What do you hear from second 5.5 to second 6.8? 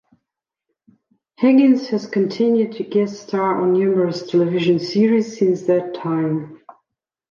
that time.